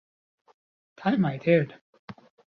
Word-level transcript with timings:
Time 0.97 1.25
I 1.25 1.37
did. 1.37 1.75